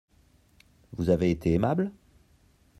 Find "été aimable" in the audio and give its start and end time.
1.29-1.91